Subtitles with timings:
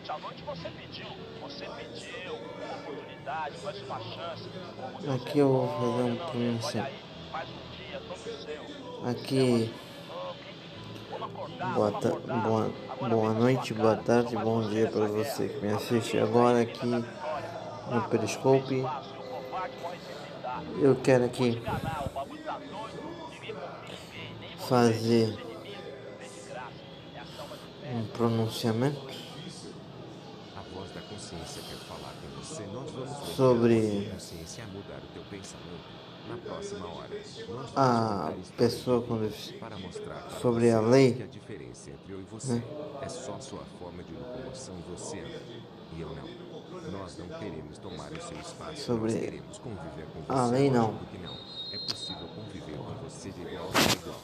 [0.00, 1.06] ontem à noite você pediu.
[1.42, 4.48] Você pediu uma oportunidade, mais uma chance.
[5.14, 6.94] Aqui eu vou fazer um pronunciamento.
[8.20, 9.10] Seu.
[9.10, 9.74] Aqui.
[11.74, 12.72] Boa, ta boa,
[13.08, 18.86] boa noite, boa tarde, bom dia para você que me assiste agora aqui no Periscope.
[20.80, 21.60] Eu quero aqui
[24.66, 25.36] fazer
[27.92, 29.29] um pronunciamento
[33.40, 34.12] sobre
[37.74, 39.18] a pessoa com
[40.42, 42.62] sobre a lei que a diferença entre eu e você né?
[43.00, 45.24] é só sua forma de locomoção você
[45.96, 46.90] e eu não.
[46.92, 48.76] Nós não queremos tomar o seu espaço.
[48.76, 50.32] Sobre Nós queremos conviver com você.
[50.32, 50.92] a lei, não.
[50.92, 51.36] Não.
[51.72, 54.20] É possível conviver com você de igual a igual.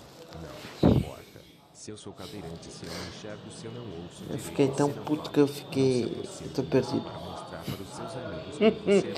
[0.82, 1.40] Não, importa.
[1.72, 4.24] Se eu sou cadeirante, se eu não enxergo, se eu não ouço.
[4.30, 6.22] Eu fiquei tão puto que eu fiquei.
[6.22, 7.04] você tô perdido.
[7.66, 9.14] Para mostrar para os seus amigos que você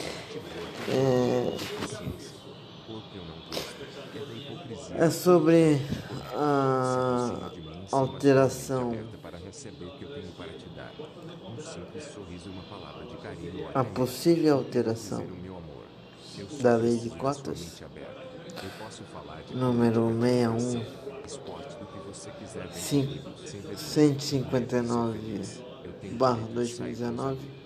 [0.91, 1.89] é.
[4.95, 5.81] É, sobre
[6.35, 7.53] a
[7.93, 8.93] alteração,
[13.75, 15.27] a possível alteração
[16.61, 17.83] da lei de cotas,
[19.53, 23.79] número tudo, 61, esporte do que você quiser dentro Sim, comigo, sem vergonha.
[23.79, 25.43] 159
[25.85, 27.58] Eu tenho barra direito de sair 2019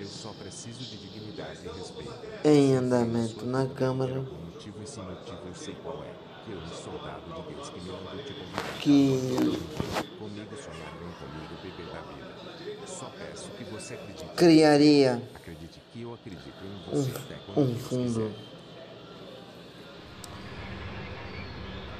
[0.00, 2.14] Eu só preciso de dignidade e respeito.
[2.42, 6.10] em andamento na Câmara Por algum motivo, esse motivo eu sei qual é.
[6.42, 8.78] Que eu, soldado de Deus, que me mandou te convidar.
[8.80, 12.86] que Comigo sonhar, vem comigo beber da vida.
[12.86, 14.24] Só peço que você acredite.
[14.36, 18.50] criaria Acredite que eu acredito em você até quando um Deus fundo quiser.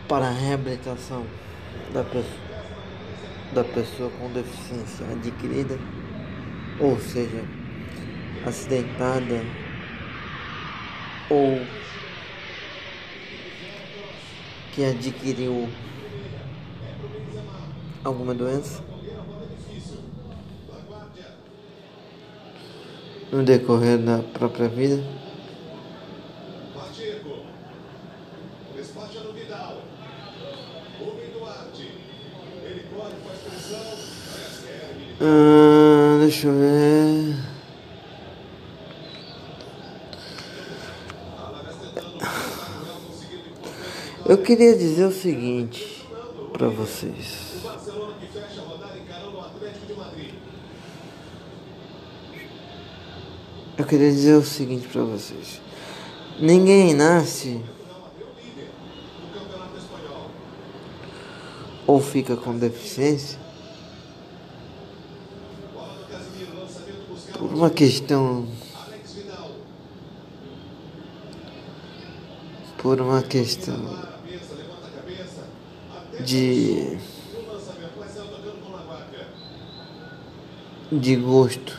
[0.08, 1.26] para a reabilitação
[1.92, 2.40] da pessoa,
[3.52, 5.78] da pessoa com deficiência adquirida,
[6.80, 7.44] ou seja,
[8.46, 9.42] acidentada
[11.28, 11.60] ou
[14.72, 15.68] que adquiriu
[18.04, 18.82] alguma doença
[23.30, 25.02] no decorrer da própria vida.
[35.22, 37.49] Ah, deixa eu ver.
[44.30, 46.06] Eu queria dizer o seguinte
[46.52, 47.64] para vocês.
[53.76, 55.60] Eu queria dizer o seguinte para vocês.
[56.38, 57.60] Ninguém nasce
[61.84, 63.36] ou fica com deficiência
[67.36, 68.46] por uma questão
[72.78, 74.09] por uma questão
[76.24, 76.98] de
[80.92, 81.78] de gosto.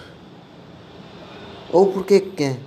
[1.72, 2.58] Ou porque quer?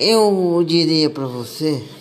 [0.00, 1.97] Eu diria para você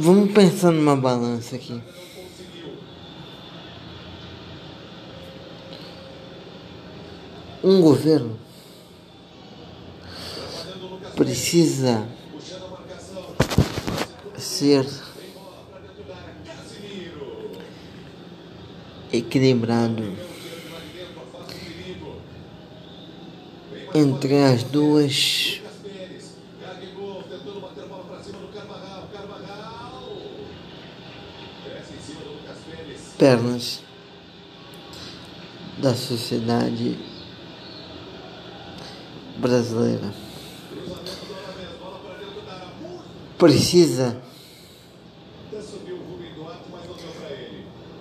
[0.00, 1.80] vamos pensar numa balança aqui.
[7.62, 8.38] Um governo
[11.14, 12.08] precisa
[14.38, 14.86] ser
[19.12, 20.16] equilibrado
[23.94, 25.49] entre as duas
[33.20, 33.82] pernas
[35.76, 36.98] da sociedade
[39.36, 40.10] brasileira.
[43.36, 44.16] Precisa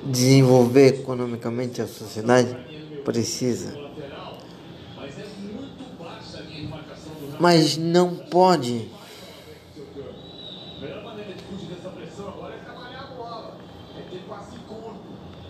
[0.06, 2.56] desenvolver economicamente a sociedade?
[3.04, 3.78] Precisa.
[7.38, 8.90] Mas não pode
[10.80, 13.58] A melhor maneira de fugir dessa pressão agora é trabalhar a bola.
[13.98, 15.10] É ter passe curto.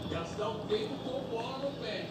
[0.09, 2.09] Gastar o tempo com bola no pé.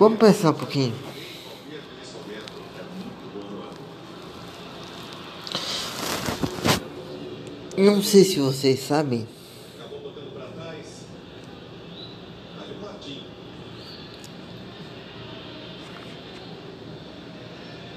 [0.00, 1.09] Vamos pensar um pouquinho.
[7.80, 9.26] Não sei se vocês sabem,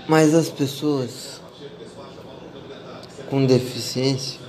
[0.07, 1.41] mas as pessoas
[3.29, 4.39] com deficiência,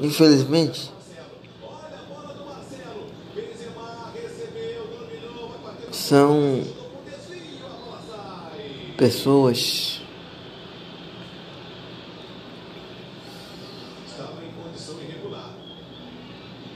[0.00, 0.90] infelizmente,
[5.92, 6.64] são
[8.96, 9.98] pessoas
[14.18, 15.54] Estava em condição irregular.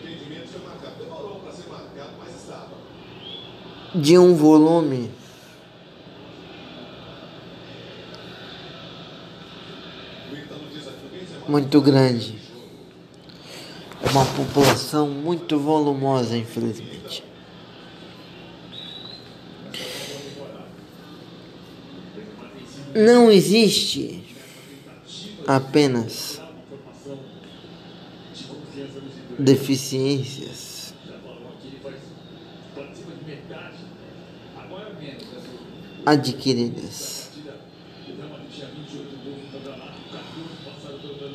[0.00, 0.94] Impedimento foi marcado.
[0.96, 2.76] Demorou para ser marcado, mas estava.
[3.94, 5.10] De um volume
[11.46, 12.34] muito grande.
[14.02, 17.22] É uma população muito volumosa, infelizmente.
[22.94, 24.22] Não existe
[25.46, 26.40] apenas
[29.38, 30.71] deficiências
[36.04, 37.30] adquiridas.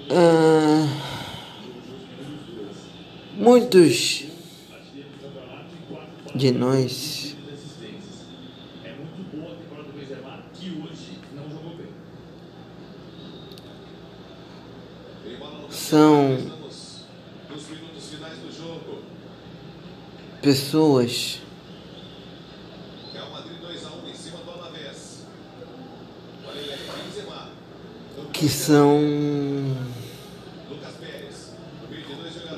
[0.10, 0.88] Ah,
[3.36, 4.26] muitos
[6.34, 7.36] de nós
[8.84, 11.88] é muito boa a temporada do Benzema, que hoje não jogou bem.
[15.24, 17.06] Tem bola no são Estamos
[17.50, 19.02] nos minutos finais do jogo.
[20.42, 21.42] pessoas
[23.14, 25.26] Real Madrid 2x1 em cima do Alavés.
[26.48, 27.50] Olha ele aí, Benzema.
[28.48, 28.98] Que são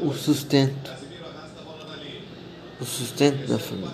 [0.04, 0.92] o sustento,
[2.80, 3.90] o sustento da família.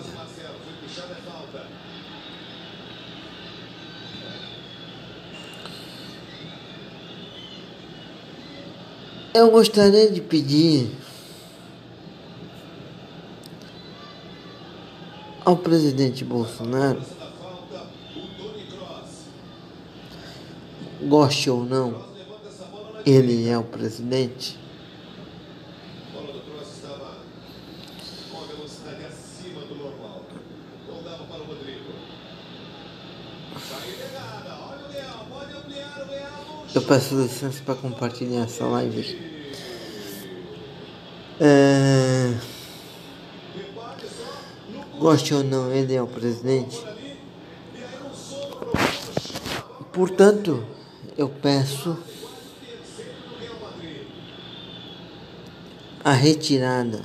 [9.32, 10.90] Eu gostaria de pedir
[15.46, 17.00] ao presidente Bolsonaro,
[34.68, 35.26] Olha o Leão.
[35.30, 36.64] Pode ampliar o Leão.
[36.74, 39.36] Eu peço licença para compartilhar essa live.
[41.38, 42.34] É,
[44.98, 46.82] goste ou não, ele é o presidente.
[49.92, 50.66] Portanto,
[51.16, 51.96] eu peço
[56.04, 57.02] a retirada,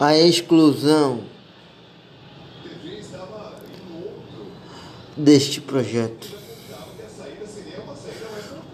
[0.00, 1.24] a exclusão
[5.16, 6.28] deste projeto.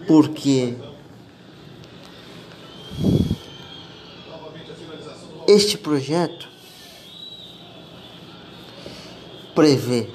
[0.07, 0.75] Porque
[5.47, 6.49] este projeto
[9.53, 10.09] prevê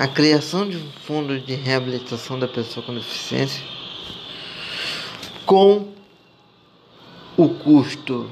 [0.00, 3.62] a criação de um fundo de reabilitação da pessoa com deficiência
[5.44, 5.92] com
[7.36, 8.30] o custo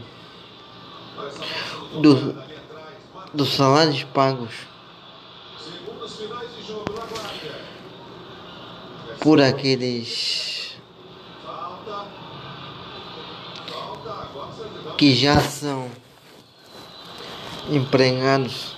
[2.00, 2.42] do,
[3.34, 4.54] dos salários pagos
[9.20, 10.74] por aqueles
[14.96, 15.90] que já são
[17.68, 18.77] empregados.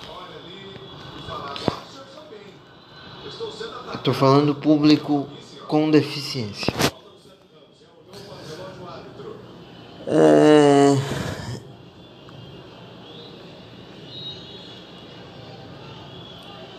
[3.95, 5.29] Estou falando público
[5.67, 6.73] com deficiência.
[10.07, 10.97] É...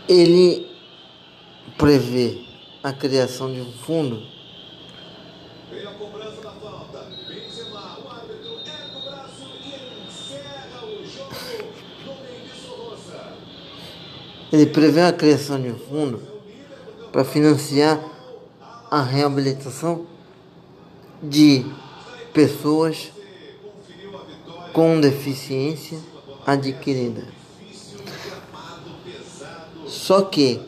[0.08, 0.70] Ele
[1.78, 2.42] prevê
[2.84, 4.22] a criação de um fundo
[12.68, 13.34] Roça.
[14.52, 16.31] Ele prevê a criação de um fundo
[17.12, 18.02] para financiar
[18.90, 20.06] a reabilitação
[21.22, 21.66] de
[22.34, 23.12] pessoas
[24.74, 26.00] com deficiência
[26.46, 27.28] adquirida.
[29.86, 30.62] Só que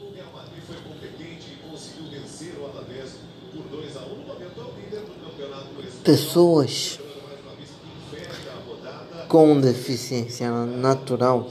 [0.00, 3.16] O Real Madrid foi competente e conseguiu vencer o Alavés
[3.52, 5.66] por 2 a 1 No momento é o líder do campeonato.
[5.86, 11.48] Esse pessoas mais uma vez com deficiência natural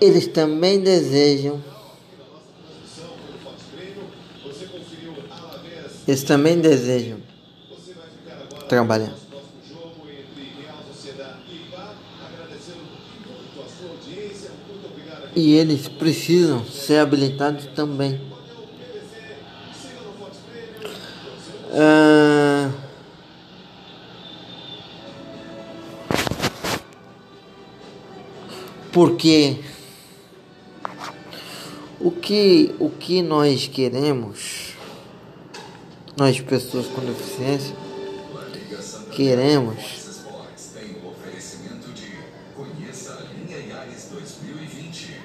[0.00, 1.62] eles também desejam.
[6.06, 7.18] Eles também desejam
[8.68, 9.14] trabalhar.
[15.34, 18.20] E eles precisam ser habilitados também.
[21.72, 22.70] Ah,
[28.92, 29.58] porque
[32.06, 34.76] o que o que nós queremos
[36.16, 37.74] nós pessoas com deficiência
[39.10, 42.12] queremos Esportes tem o oferecimento de
[42.54, 45.16] Conheça a linha Yaris 2020.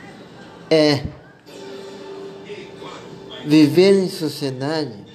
[0.71, 1.03] é
[3.45, 5.05] viver em sociedade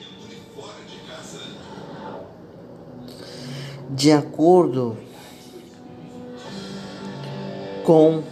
[3.91, 4.97] de acordo
[7.83, 8.23] com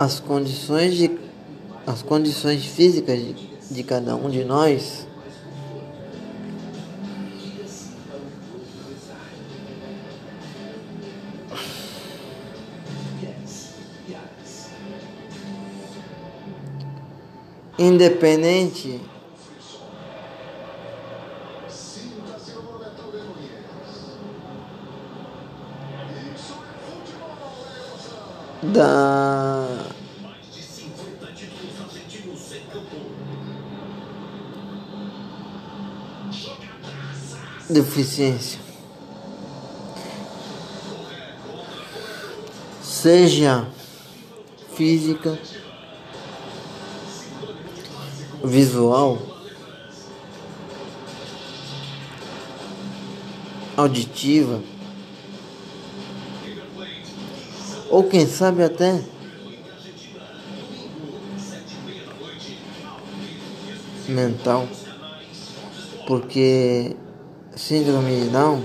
[0.00, 1.10] as condições de
[1.86, 3.34] as condições físicas de,
[3.70, 5.06] de cada um de nós.
[17.78, 19.00] Independente
[28.62, 29.19] da
[37.70, 38.58] deficiência
[42.82, 43.66] seja
[44.74, 45.38] física
[48.42, 49.18] visual
[53.76, 54.62] auditiva
[57.88, 59.02] ou quem sabe até
[64.10, 64.68] mental,
[66.06, 66.96] porque
[67.60, 68.62] síndrome de Down?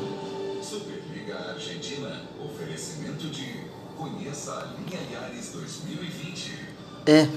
[0.64, 2.22] Superliga Argentina.
[2.44, 3.66] Oferecimento de
[3.98, 6.54] Conheça a linha Yaris 2020.
[7.06, 7.28] é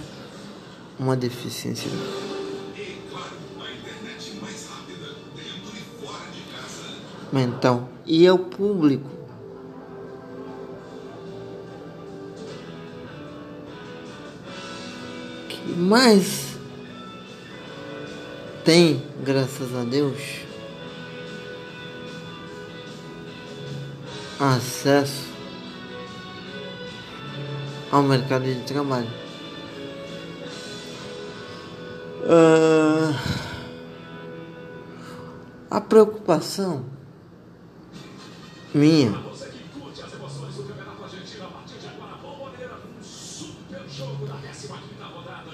[0.99, 1.91] uma deficiência.
[7.33, 7.89] Mental.
[8.07, 9.11] E é o público.
[15.49, 16.57] Que mais
[18.65, 20.48] tem, graças a Deus,
[24.41, 25.29] acesso
[27.91, 29.09] ao mercado de trabalho.
[32.25, 33.21] Ah,
[35.71, 36.85] a preocupação
[38.75, 39.29] minha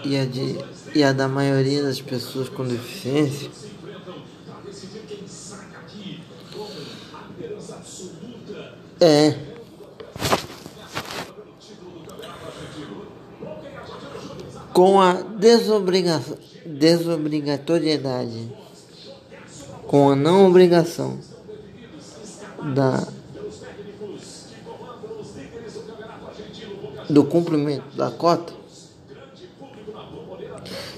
[0.04, 0.58] e a, de,
[0.94, 3.50] e a da maioria das pessoas com deficiência
[9.04, 9.36] é.
[14.72, 16.20] Com a desobriga,
[16.66, 18.50] desobrigatoriedade,
[19.86, 21.18] com a não obrigação
[22.74, 23.06] da
[27.08, 28.52] do cumprimento da cota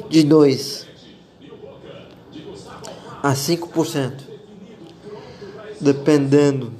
[0.08, 0.86] de 2
[3.22, 4.22] a 5%,
[5.80, 6.72] dependendo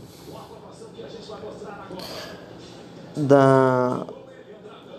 [3.17, 4.07] da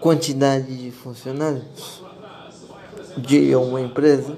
[0.01, 2.03] quantidade de funcionários
[3.17, 4.37] de uma empresa.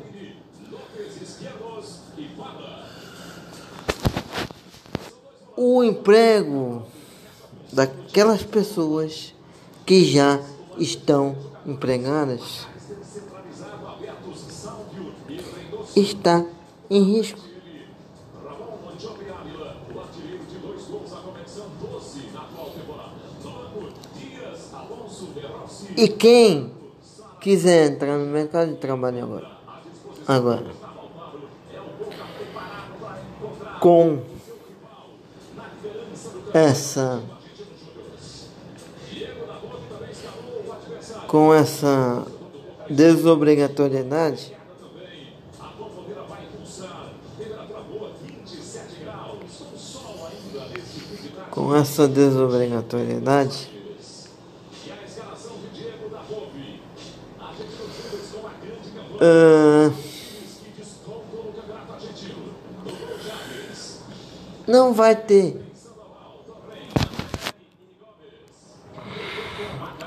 [5.56, 6.84] O emprego
[7.72, 9.34] daquelas pessoas
[9.86, 10.40] que já
[10.78, 12.66] estão empregadas
[15.96, 16.46] está
[16.90, 17.49] em risco.
[26.00, 26.72] E quem
[27.42, 29.52] quiser entrar no mercado de trabalho agora,
[30.26, 30.72] agora,
[33.82, 34.22] com
[36.54, 37.22] essa
[41.28, 42.26] com essa
[42.90, 44.56] desobrigatoriedade
[51.52, 53.79] com essa desobrigatoriedade
[59.22, 59.92] Ah,
[64.66, 65.62] não vai ter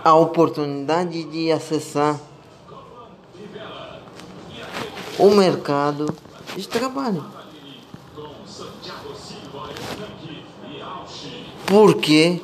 [0.02, 2.18] a oportunidade de acessar
[5.18, 6.06] o mercado
[6.56, 7.24] de trabalho.
[11.66, 12.40] Porque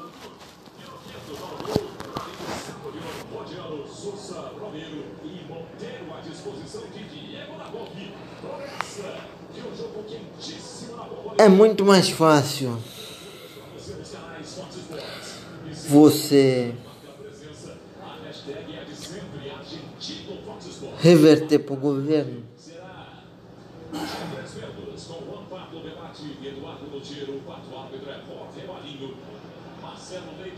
[11.38, 12.76] é muito mais fácil
[15.88, 16.74] você
[20.98, 22.42] reverter para o governo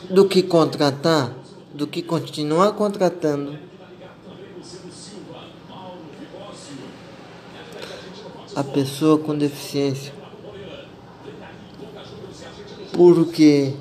[0.08, 1.34] do que contratar,
[1.74, 3.58] do que continuar contratando
[8.56, 10.19] a pessoa com deficiência.
[13.00, 13.72] Porque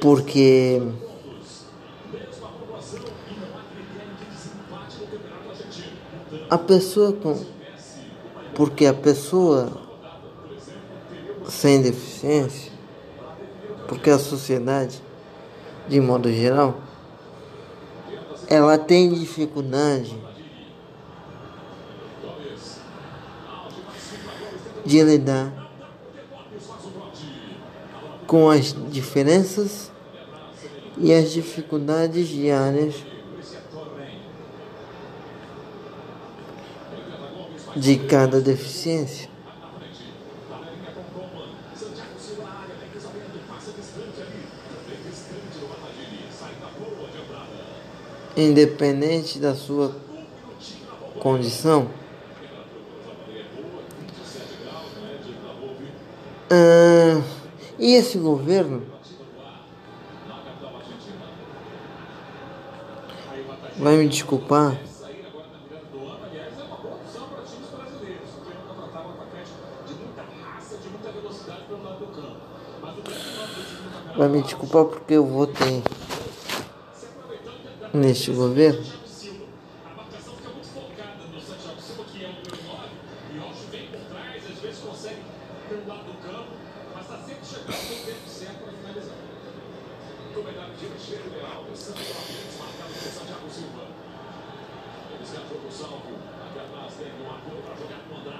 [0.00, 0.80] porque
[6.48, 7.44] a pessoa com
[8.54, 9.72] porque a pessoa
[11.48, 12.70] sem deficiência
[13.88, 15.02] porque a sociedade
[15.88, 16.76] de modo geral
[18.46, 20.30] ela tem dificuldade
[24.84, 25.62] de lidar
[28.26, 29.92] com as diferenças
[30.98, 32.94] e as dificuldades diárias
[37.76, 39.30] de cada deficiência.
[48.34, 49.94] Independente da sua
[51.20, 51.90] condição,
[56.54, 57.22] ah,
[57.78, 58.82] e esse governo
[63.78, 64.78] vai me desculpar.
[74.16, 75.82] Vai me desculpar porque eu votei
[77.94, 79.01] neste governo.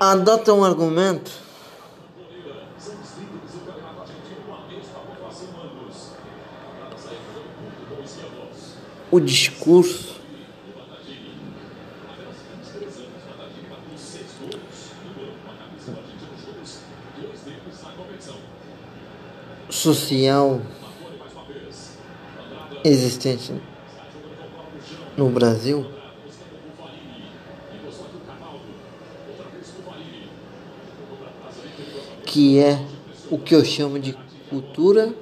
[0.00, 1.30] Adota um argumento.
[9.10, 10.12] O discurso
[19.68, 20.60] social
[22.84, 23.60] existente
[25.16, 25.86] no Brasil
[32.32, 32.82] que é
[33.30, 34.16] o que eu chamo de
[34.48, 35.14] cultura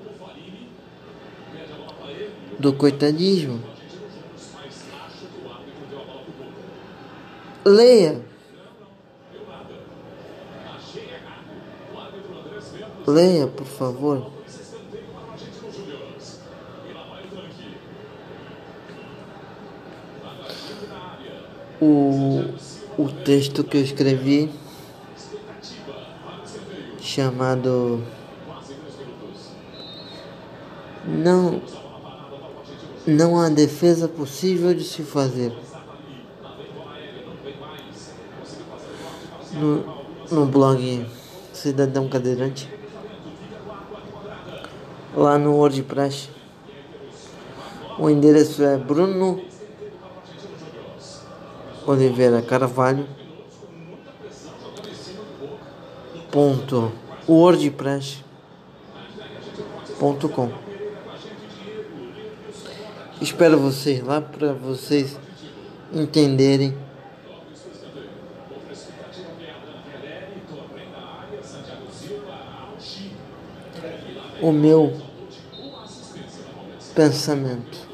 [2.57, 3.61] do coitadismo.
[7.65, 8.25] Leia.
[13.09, 14.31] Leia, por favor.
[21.81, 22.45] O,
[22.97, 24.60] o texto que eu escrevi
[27.11, 28.01] chamado
[31.05, 31.61] Não
[33.05, 35.53] não há defesa possível de se fazer.
[39.53, 39.85] No,
[40.31, 41.05] no blog
[41.53, 42.71] Cidadão Cadeirante,
[45.17, 46.29] lá no WordPress,
[47.99, 49.43] o endereço é Bruno
[51.87, 53.09] Oliveira Carvalho
[56.41, 56.91] ponto
[57.29, 58.25] wordpress
[59.99, 60.51] ponto com
[63.21, 65.19] Espero vocês lá para vocês
[65.93, 66.75] entenderem
[74.41, 74.99] o meu
[76.95, 77.87] pensamento.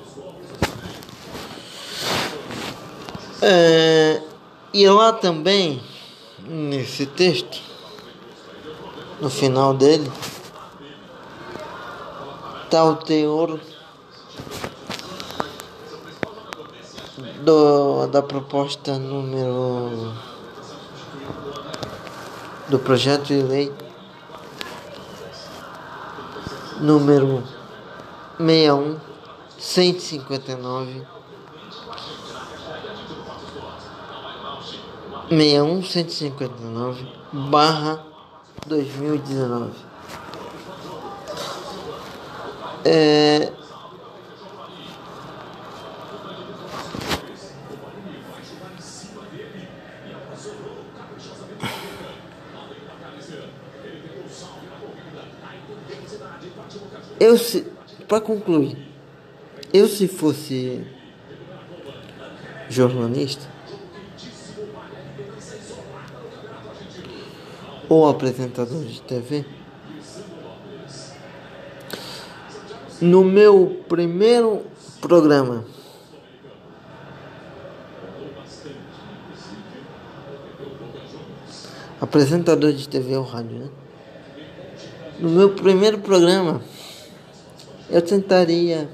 [3.43, 4.23] É,
[4.73, 5.83] e lá também,
[6.49, 7.46] nesse texto,
[9.21, 10.11] no final dele,
[12.71, 13.59] tá o teor
[17.43, 20.13] do, da proposta número
[22.69, 23.73] do projeto de lei
[26.81, 27.43] número
[28.39, 28.99] 61
[29.59, 31.07] 159
[35.29, 38.16] 61 159 barra
[38.67, 39.73] 2019
[42.85, 43.53] é,
[57.21, 57.67] eu se
[58.09, 58.77] para concluir
[59.73, 60.85] eu se fosse
[62.69, 63.56] jornalista
[67.89, 69.45] ou apresentador de TV
[73.01, 74.63] no meu primeiro
[75.01, 75.65] programa.
[82.01, 83.71] Apresentador de TV ou rádio né?
[85.19, 86.61] no meu primeiro programa
[87.89, 88.89] eu tentaria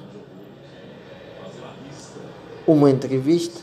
[2.66, 3.60] uma entrevista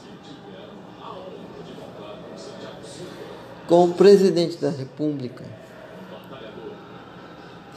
[3.69, 5.45] com o presidente da República,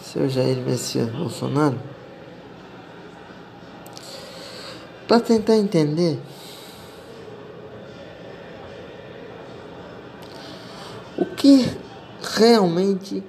[0.03, 1.79] seu Jair Messias Bolsonaro,
[5.07, 6.19] para tentar entender
[11.19, 11.71] o que
[12.39, 13.23] realmente,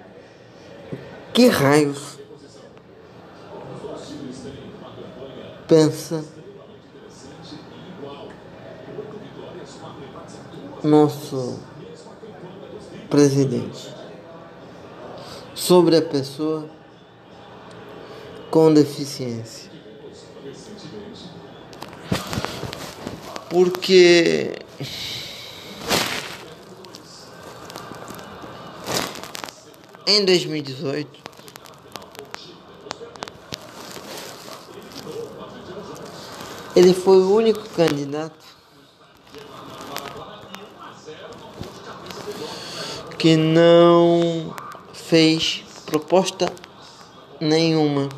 [1.33, 2.17] que raios
[5.67, 6.23] pensa
[10.81, 11.72] nosso
[13.13, 13.93] presidente
[15.53, 16.67] sobre a pessoa
[18.49, 19.69] com deficiência.
[23.51, 24.55] Porque
[30.07, 31.19] em 2018
[36.75, 38.43] ele foi o único candidato
[43.23, 44.53] que não
[44.91, 46.51] fez proposta
[47.39, 48.09] nenhuma.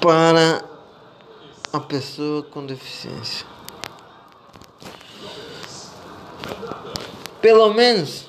[0.00, 0.64] Para
[1.74, 3.46] a pessoa com deficiência.
[7.42, 8.24] Pelo menos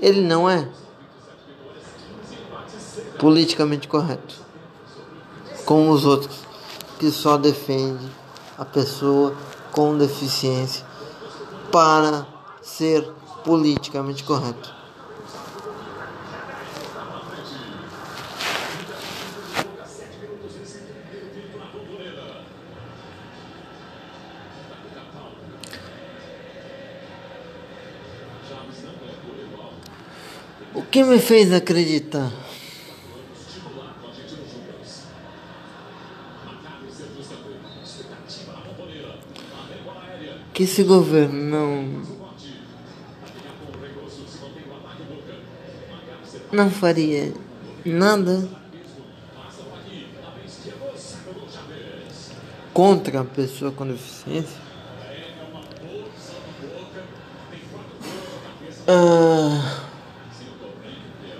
[0.00, 0.79] ele não é
[3.20, 4.34] politicamente correto,
[5.66, 6.40] como os outros
[6.98, 8.10] que só defendem
[8.56, 9.36] a pessoa
[9.70, 10.86] com deficiência
[11.70, 12.26] para
[12.62, 13.06] ser
[13.44, 14.74] politicamente correto.
[30.72, 32.49] O que me fez acreditar?
[40.60, 42.02] Que esse governo não.
[46.52, 47.32] Não faria
[47.82, 48.46] nada
[52.74, 54.58] contra a pessoa com deficiência?
[58.86, 59.86] Ah,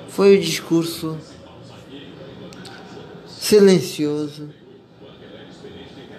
[0.09, 1.19] foi o discurso
[3.27, 4.49] silencioso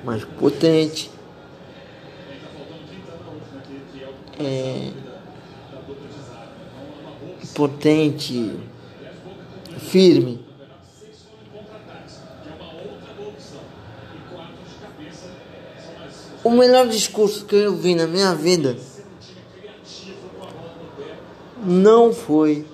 [0.03, 1.10] mas potente
[4.47, 4.91] é,
[7.53, 8.59] potente,
[9.79, 10.45] firme.
[16.43, 18.75] O melhor discurso que eu vi na minha vida
[21.63, 22.65] não foi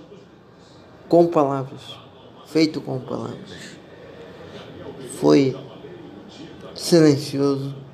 [1.09, 1.81] com palavras,
[2.45, 3.77] feito com palavras.
[5.19, 5.55] Foi
[6.73, 7.86] silencioso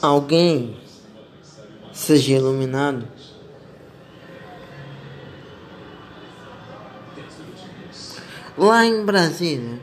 [0.02, 0.78] alguém
[1.92, 3.08] seja iluminado.
[8.58, 9.80] Lá em Brasília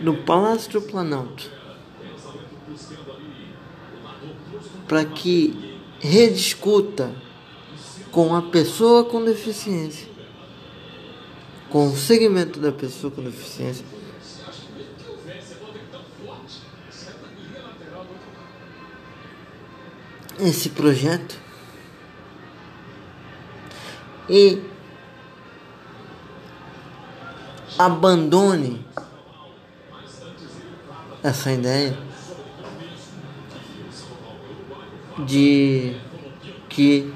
[0.00, 1.50] no Palácio do Planalto
[4.86, 7.14] para que rediscuta
[8.10, 10.08] com a pessoa com deficiência,
[11.70, 13.84] com o segmento da pessoa com deficiência.
[20.38, 21.38] Esse projeto
[24.28, 24.60] e
[27.78, 28.84] abandone
[31.22, 31.96] essa ideia
[35.26, 35.96] de
[36.68, 37.12] que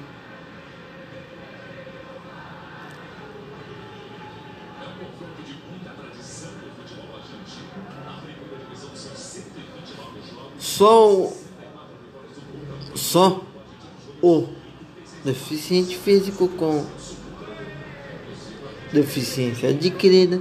[10.80, 11.30] só
[12.94, 13.44] só
[14.22, 14.48] o
[15.22, 16.86] deficiente físico com
[18.90, 20.40] deficiência adquirida.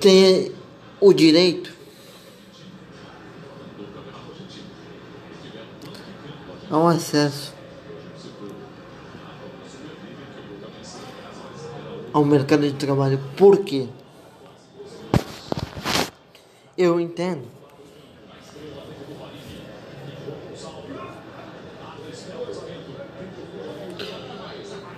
[0.00, 0.52] Tem
[1.00, 1.72] o direito
[6.68, 7.53] ao acesso
[12.14, 13.20] ao mercado de trabalho.
[13.36, 13.88] Por quê?
[16.78, 17.42] Eu entendo.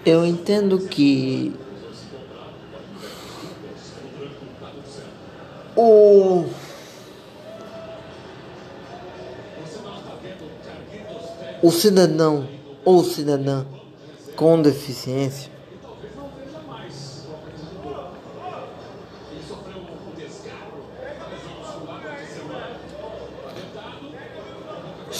[0.04, 1.52] Eu entendo que
[5.74, 6.44] o
[11.62, 12.46] o cidadão
[12.84, 13.64] ou cidadã
[14.36, 15.55] com deficiência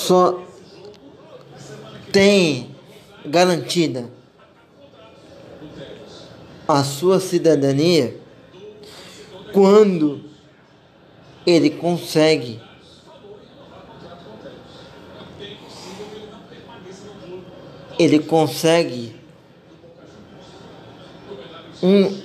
[0.07, 0.41] só
[2.13, 2.71] tem
[3.25, 4.09] garantida
[6.69, 8.17] a sua cidadania
[9.53, 10.23] quando
[11.45, 12.61] ele consegue
[17.99, 19.13] ele consegue
[21.83, 22.23] um,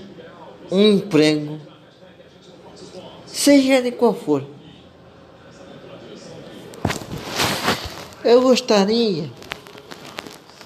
[0.72, 1.60] um emprego
[3.26, 4.61] seja ele qual for
[8.24, 9.32] eu gostaria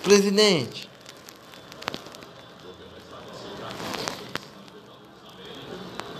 [0.03, 0.89] presidente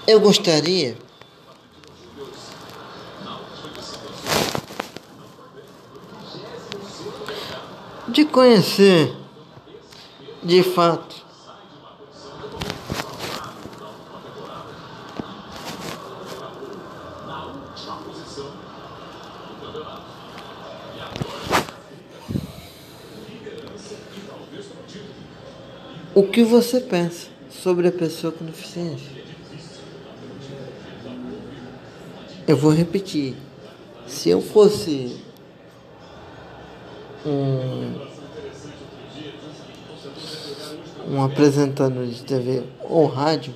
[0.08, 0.98] eu gostaria
[8.08, 9.14] de conhecer
[10.44, 11.15] de fato
[26.16, 29.12] o que você pensa sobre a pessoa com deficiência.
[32.48, 33.36] Eu vou repetir.
[34.08, 35.18] Se eu fosse
[37.26, 37.96] um,
[41.10, 43.54] um apresentador de TV ou rádio,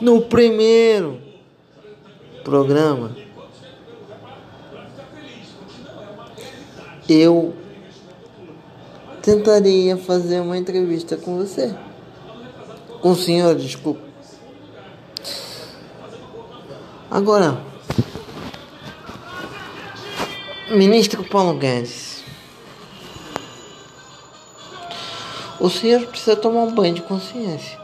[0.00, 1.20] no primeiro
[2.42, 3.14] programa,
[7.08, 7.54] eu
[9.24, 11.74] tentaria fazer uma entrevista com você.
[13.00, 14.02] Com o senhor, desculpa.
[17.10, 17.58] Agora,
[20.70, 22.22] ministro Paulo Guedes.
[25.58, 27.82] O senhor precisa tomar um banho de consciência.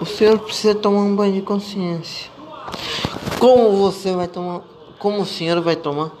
[0.00, 2.31] O senhor precisa tomar um banho de consciência.
[3.42, 4.60] Como você vai tomar?
[5.00, 6.12] Como o senhor vai tomar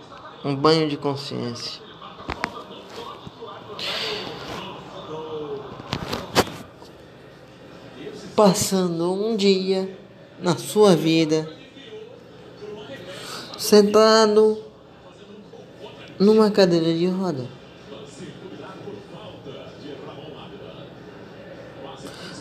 [0.44, 1.80] um banho de consciência?
[8.34, 9.96] Passando um dia
[10.40, 11.48] na sua vida
[13.56, 14.58] sentado
[16.18, 17.46] numa cadeira de roda.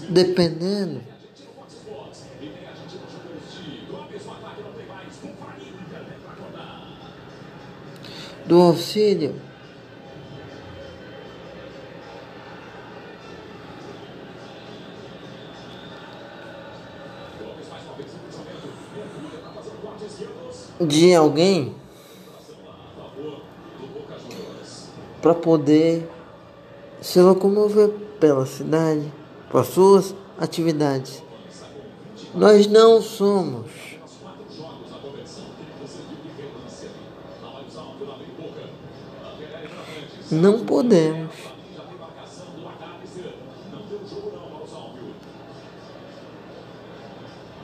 [0.10, 1.11] Dependendo
[8.52, 9.34] do auxílio
[20.82, 21.74] de alguém
[25.22, 26.10] para poder
[27.00, 27.88] se locomover
[28.20, 29.14] pela cidade,
[29.50, 31.24] para suas atividades.
[32.36, 33.91] Nós não somos
[40.32, 41.34] não podemos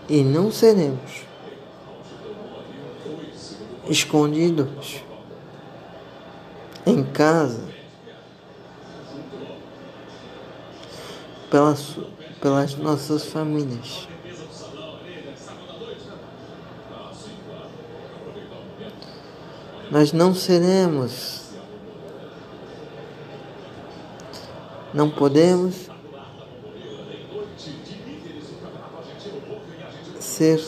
[0.10, 1.26] e não seremos
[3.90, 5.04] escondidos
[6.86, 7.64] em casa
[11.50, 11.98] pelas,
[12.42, 14.08] pelas nossas famílias.
[19.90, 21.47] Nós não seremos,
[24.98, 25.92] não podemos
[30.20, 30.60] ser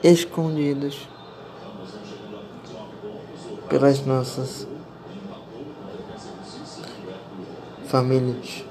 [0.00, 1.08] escondidos
[3.68, 4.64] pelas nossas
[7.88, 8.64] famílias.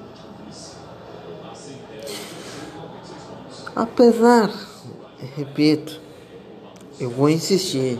[3.76, 4.50] Apesar,
[5.36, 6.00] repito,
[6.97, 8.00] eu vou insistir,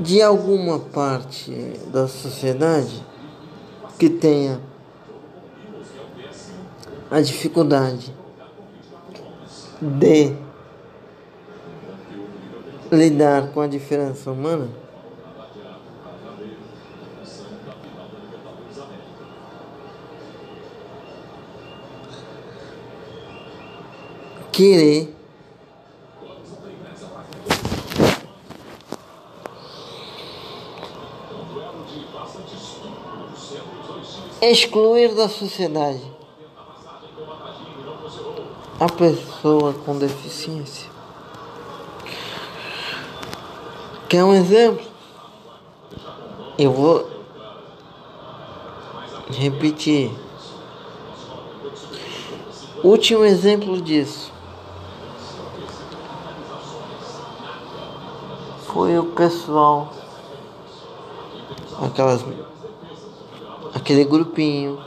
[0.00, 1.52] de alguma parte
[1.92, 3.09] da sociedade
[4.00, 4.58] que tenha
[7.10, 8.14] a dificuldade
[9.78, 10.34] de
[12.90, 14.70] lidar com a diferença humana?
[24.50, 25.09] Querer
[34.40, 36.02] excluir da sociedade
[38.78, 40.88] a pessoa com deficiência.
[44.08, 44.86] Quer um exemplo?
[46.58, 47.08] Eu vou
[49.30, 50.10] repetir.
[52.82, 54.32] Último exemplo disso
[58.72, 59.92] foi o pessoal,
[61.90, 62.24] aquelas,
[63.74, 64.80] aquele grupinho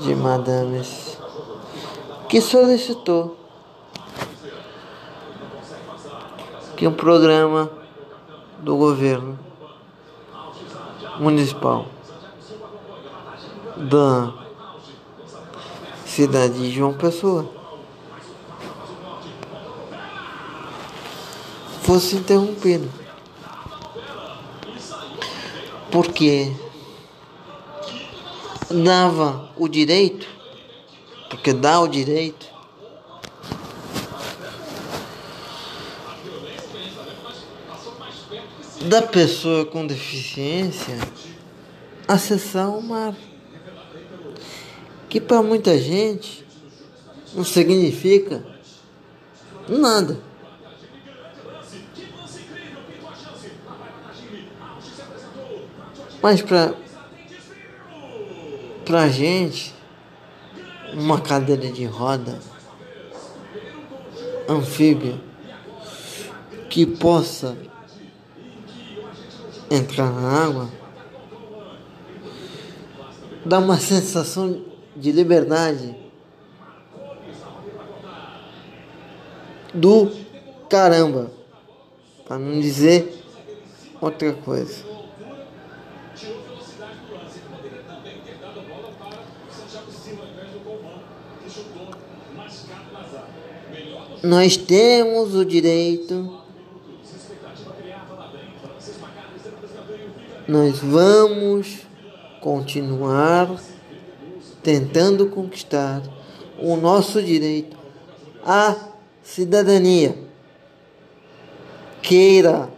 [0.00, 1.18] de madames
[2.28, 3.36] que solicitou
[6.76, 7.70] que um programa
[8.60, 9.38] do governo
[11.18, 11.86] municipal
[13.76, 14.32] da
[16.06, 17.48] cidade de João Pessoa
[21.82, 23.03] fosse interrompido.
[25.94, 26.52] Porque
[28.68, 30.26] dava o direito,
[31.30, 32.46] porque dá o direito
[38.86, 40.98] da pessoa com deficiência
[42.08, 43.14] acessar o mar.
[45.08, 46.44] Que para muita gente
[47.32, 48.44] não significa
[49.68, 50.33] nada.
[56.24, 56.72] Mas para
[58.86, 59.74] pra gente
[60.94, 62.40] uma cadeira de roda
[64.48, 65.20] anfíbia
[66.70, 67.54] que possa
[69.70, 70.70] entrar na água
[73.44, 74.64] dá uma sensação
[74.96, 75.94] de liberdade
[79.74, 80.10] do
[80.70, 81.30] caramba,
[82.26, 83.12] para não dizer
[84.00, 84.93] outra coisa.
[94.24, 96.40] Nós temos o direito.
[100.48, 101.80] Nós vamos
[102.40, 103.54] continuar
[104.62, 106.02] tentando conquistar
[106.58, 107.76] o nosso direito
[108.42, 108.74] à
[109.22, 110.18] cidadania.
[112.00, 112.70] Queira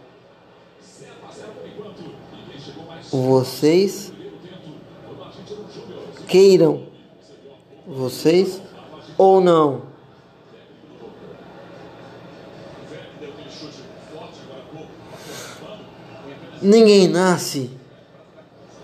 [3.09, 4.11] vocês
[6.27, 6.87] queiram
[7.85, 8.61] vocês
[9.17, 9.96] ou não.
[16.61, 17.69] Ninguém nasce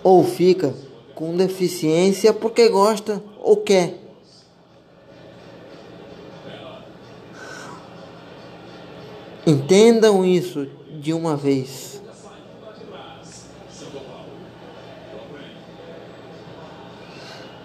[0.03, 0.73] ou fica
[1.15, 3.99] com deficiência porque gosta ou quer.
[9.45, 10.67] Entendam isso
[10.99, 12.01] de uma vez.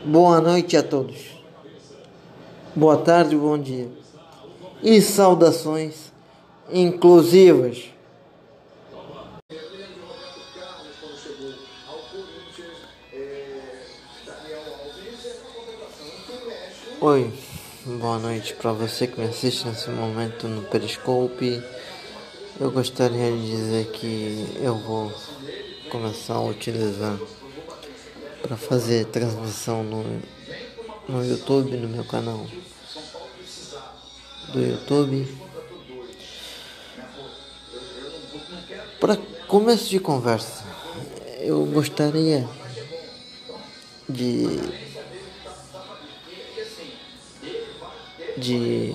[0.04, 1.38] Boa noite a todos.
[2.74, 3.88] Boa tarde, bom dia.
[4.82, 6.12] E saudações
[6.72, 7.97] inclusivas.
[17.10, 17.32] Oi,
[17.86, 21.62] boa noite para você que me assiste nesse momento no Periscope.
[22.60, 25.10] Eu gostaria de dizer que eu vou
[25.90, 27.18] começar a utilizar
[28.42, 30.04] para fazer transmissão no,
[31.08, 32.46] no YouTube, no meu canal
[34.52, 35.26] do YouTube.
[39.00, 40.62] Para começo de conversa,
[41.40, 42.46] eu gostaria
[44.06, 44.87] de
[48.38, 48.94] de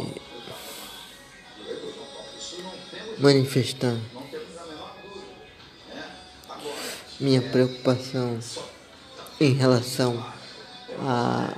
[3.19, 3.95] manifestar
[7.19, 8.39] minha preocupação
[9.39, 10.25] em relação
[10.99, 11.55] à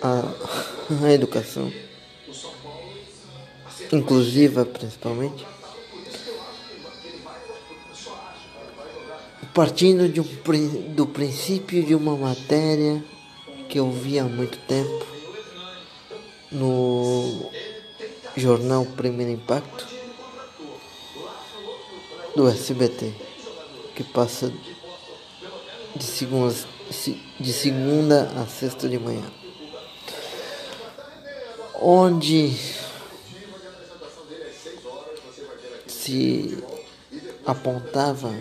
[0.00, 0.22] a,
[1.04, 1.72] a educação
[3.92, 5.46] inclusiva principalmente
[9.52, 10.24] partindo de um,
[10.94, 13.02] do princípio de uma matéria
[13.68, 15.06] que eu vi há muito tempo
[16.50, 17.50] no
[18.36, 19.86] jornal Primeiro Impacto
[22.34, 23.12] do SBT,
[23.94, 24.50] que passa
[25.94, 26.54] de segunda,
[27.38, 29.30] de segunda a sexta de manhã,
[31.80, 32.56] onde
[35.86, 36.64] se
[37.44, 38.32] apontava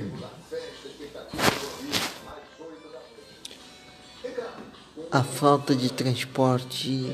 [5.18, 7.11] a falta de transporte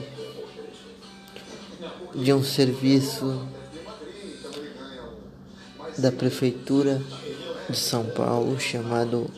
[2.14, 3.48] de um serviço
[5.98, 7.02] da prefeitura
[7.70, 9.32] de São Paulo chamado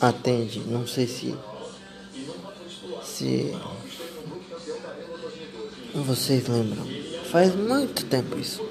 [0.00, 0.60] Atende.
[0.60, 1.36] Não sei se
[3.04, 3.54] se
[5.94, 6.86] vocês lembram.
[7.30, 8.66] Faz muito tempo isso.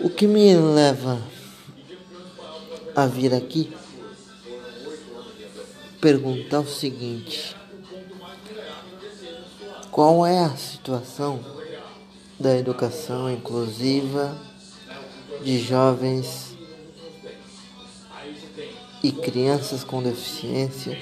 [0.00, 1.20] O que me leva
[2.94, 3.81] a vir aqui
[6.02, 7.54] perguntar o seguinte:
[9.92, 11.38] qual é a situação
[12.40, 14.36] da educação inclusiva
[15.44, 16.56] de jovens
[19.00, 21.00] e crianças com deficiência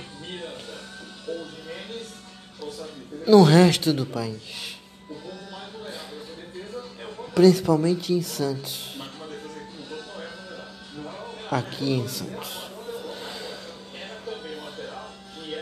[3.27, 4.77] no resto do país,
[7.35, 8.99] principalmente em Santos,
[11.51, 12.60] aqui em Santos.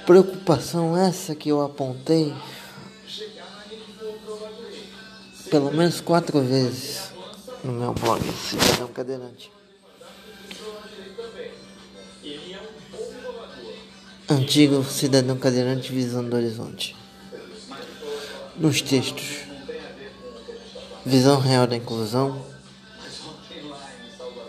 [0.08, 2.34] Preocupação essa que eu apontei
[5.50, 7.12] pelo menos quatro vezes
[7.62, 9.52] no meu blog Cidadão Cadeirante.
[14.30, 16.96] Antigo Cidadão Cadeirante Visão do Horizonte.
[18.56, 19.40] Nos textos.
[21.04, 22.46] Visão real da inclusão.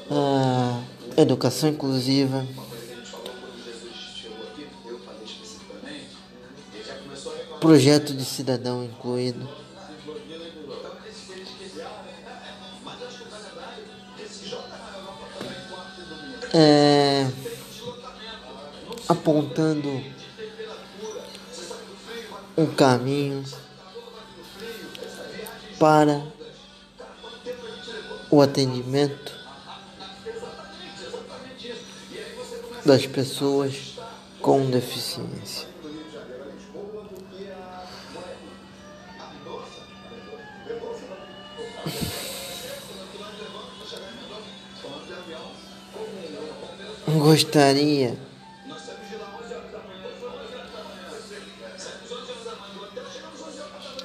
[0.09, 0.81] A
[1.21, 2.47] educação inclusiva.
[7.59, 9.47] Projeto de cidadão incluído.
[16.51, 17.29] É,
[19.07, 20.03] apontando
[22.57, 23.43] um caminho
[25.77, 26.23] para
[28.31, 29.37] o atendimento
[32.85, 33.99] das pessoas
[34.41, 35.68] com deficiência.
[47.19, 48.17] Gostaria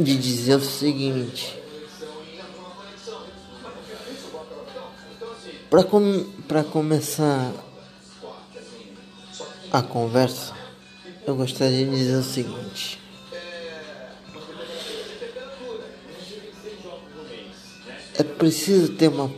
[0.00, 1.56] de dizer o seguinte.
[5.70, 7.52] Para com, pra começar
[9.70, 10.52] a conversa,
[11.24, 13.00] eu gostaria de dizer o seguinte.
[18.18, 19.30] É preciso ter uma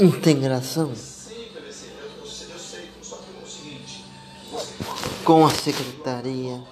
[0.00, 0.90] integração
[5.24, 6.62] com a secretaria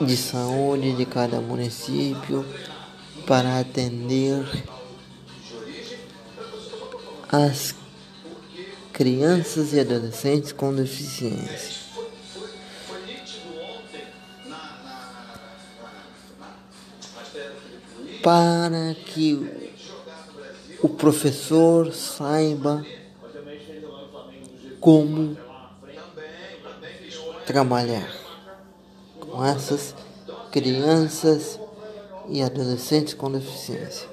[0.00, 2.44] de saúde de cada município
[3.24, 4.44] para atender
[7.28, 7.72] as
[8.92, 11.84] crianças e adolescentes com deficiência.
[18.22, 19.72] Para que
[20.82, 22.84] o professor saiba
[24.84, 25.34] como
[27.46, 28.06] trabalhar
[29.18, 29.94] com essas
[30.52, 31.58] crianças
[32.28, 34.06] e adolescentes com deficiência.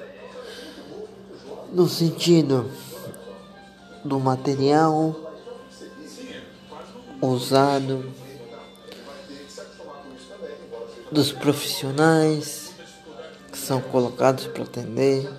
[1.73, 2.71] No sentido
[4.05, 5.13] do material
[7.21, 8.09] usado,
[11.11, 12.71] dos profissionais
[13.51, 15.29] que são colocados para atender.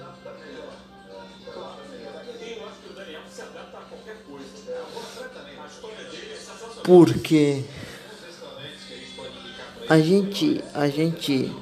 [6.84, 7.64] Porque
[9.88, 11.52] a gente, a gente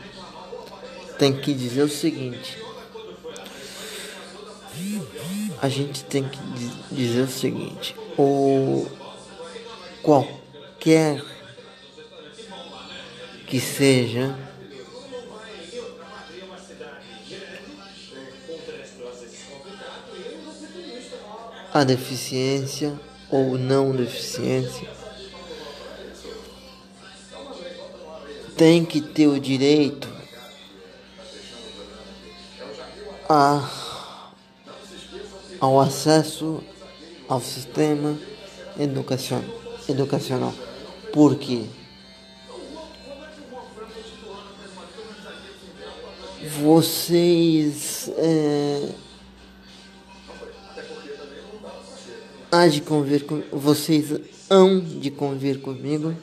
[1.19, 2.59] tem que dizer o seguinte.
[5.61, 6.39] A gente tem que
[6.91, 8.87] dizer o seguinte, o
[10.03, 11.23] qualquer
[13.47, 14.39] que seja
[21.75, 22.99] a deficiência
[23.29, 25.00] ou não deficiência
[28.61, 30.07] tem que ter o direito
[33.27, 34.03] a,
[35.59, 36.63] ao acesso
[37.27, 38.19] ao sistema
[38.79, 39.49] educacional.
[39.89, 40.53] educacional.
[41.11, 41.65] Porque
[46.63, 48.91] vocês é,
[52.53, 56.15] há de convir com vocês hão de convir comigo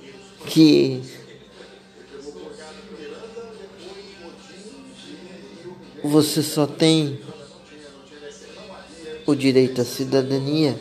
[0.45, 1.01] que
[6.07, 7.19] você só tem
[9.25, 10.79] o direito à cidadania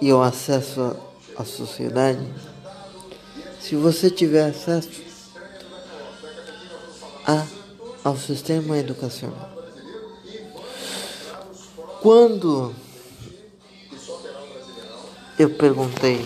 [0.00, 0.96] e ao acesso
[1.36, 2.24] à sociedade
[3.60, 5.02] se você tiver acesso
[7.26, 7.46] a,
[8.02, 9.50] ao sistema educacional.
[12.00, 12.74] Quando
[15.38, 16.24] eu perguntei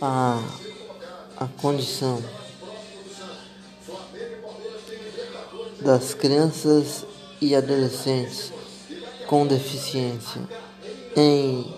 [0.00, 0.42] a,
[1.36, 2.22] a condição
[5.84, 7.04] das crianças
[7.40, 8.50] e adolescentes
[9.26, 10.40] com deficiência.
[11.14, 11.74] Em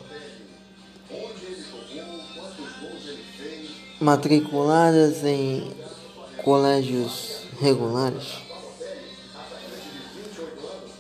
[4.01, 5.73] matriculadas em
[6.45, 8.35] colégios regulares,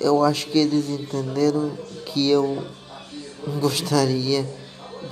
[0.00, 1.70] eu acho que eles entenderam
[2.06, 2.66] que eu
[3.60, 4.44] gostaria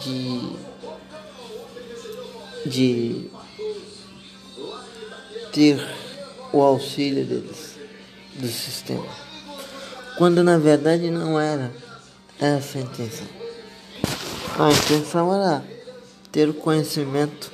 [0.03, 0.75] de
[2.67, 3.31] de
[5.53, 5.79] ter
[6.51, 7.74] o auxílio deles
[8.35, 9.07] do sistema,
[10.19, 11.73] quando na verdade não era.
[12.41, 13.29] Essa a intenção.
[14.59, 15.65] A intenção era
[16.33, 17.51] ter o conhecimento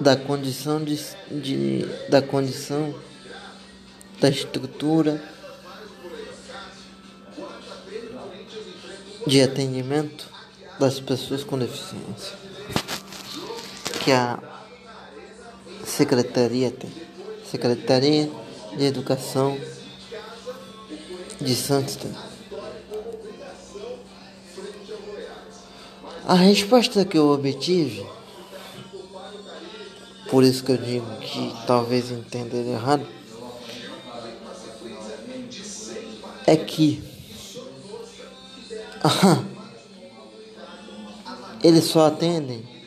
[0.00, 0.96] da condição de,
[1.30, 2.94] de da condição
[4.20, 5.22] da estrutura
[9.26, 10.26] de atendimento
[10.80, 12.38] das pessoas com deficiência.
[14.02, 14.57] Que a
[15.98, 16.90] secretaria tem.
[17.44, 18.30] Secretaria
[18.76, 19.58] de Educação
[21.40, 22.14] de Santos tem.
[26.24, 28.06] A resposta que eu obtive,
[30.30, 33.04] por isso que eu digo que talvez entenderam errado,
[36.46, 37.02] é que
[41.64, 42.77] eles só atendem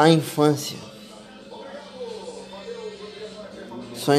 [0.00, 0.78] a infância.
[3.94, 4.12] Só,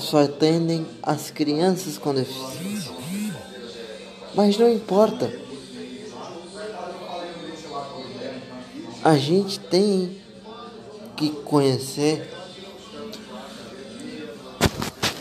[0.00, 2.92] só atendem as crianças com deficiência.
[4.34, 5.30] Mas não importa.
[9.04, 10.18] A gente tem
[11.14, 12.26] que conhecer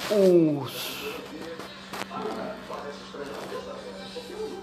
[0.10, 0.72] os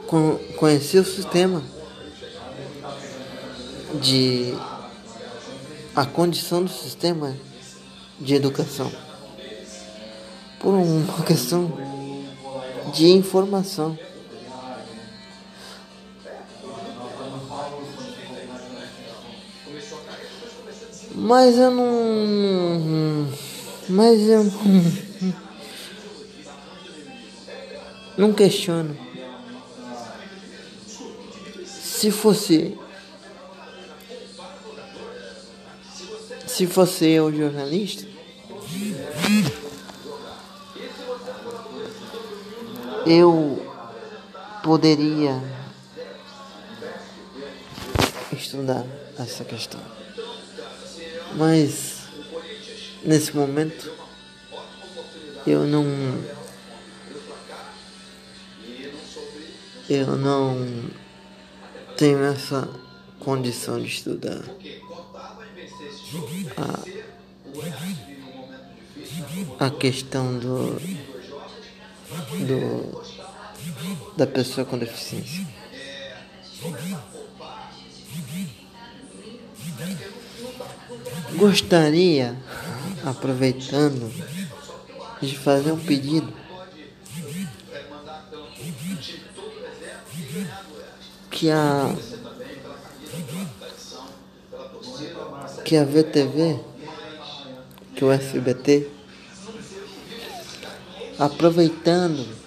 [0.07, 1.63] con- conhecer o sistema
[4.01, 4.55] de
[5.95, 7.37] a condição do sistema
[8.19, 8.91] de educação
[10.59, 11.73] por uma questão
[12.93, 13.99] de informação.
[21.15, 23.29] Mas eu não.
[23.89, 24.45] Mas eu
[28.17, 28.33] não.
[28.33, 28.97] Questiono.
[31.65, 32.77] Se fosse.
[36.55, 38.07] Se fosse eu jornalista.
[43.05, 43.61] Eu
[44.63, 45.43] poderia
[48.33, 48.87] estudar
[49.19, 49.81] essa questão.
[51.35, 52.05] Mas
[53.05, 53.91] nesse momento
[55.45, 55.85] eu não
[59.91, 60.89] eu não
[61.97, 62.69] tenho essa
[63.19, 64.45] condição de estudar
[69.59, 70.81] a, questão do,
[72.47, 73.05] do
[74.17, 75.47] da pessoa com deficiência.
[81.37, 82.37] Gostaria,
[83.05, 84.13] aproveitando,
[85.21, 86.33] de fazer um pedido
[91.31, 91.95] que a
[95.65, 96.61] que a VTV,
[97.97, 98.94] que o SBT,
[101.19, 102.45] aproveitando.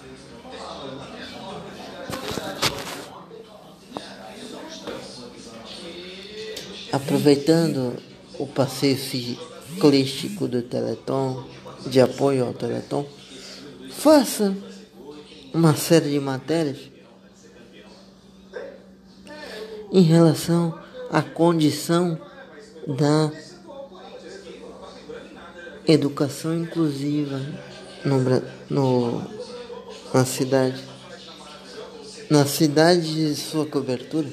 [6.90, 7.96] Aproveitando
[8.38, 11.44] o passeio ciclístico do Teleton,
[11.86, 13.06] de apoio ao Teleton,
[13.90, 14.56] faça
[15.52, 16.78] uma série de matérias
[19.92, 20.78] em relação
[21.10, 22.18] à condição
[22.86, 23.30] da
[25.86, 27.40] educação inclusiva
[28.08, 29.22] no, no,
[30.12, 30.82] na cidade.
[32.30, 34.28] Na cidade de sua cobertura,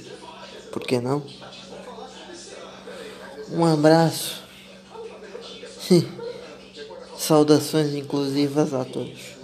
[0.72, 1.24] por que não?
[3.52, 4.42] Um abraço.
[7.18, 9.36] Saudações inclusivas a todos.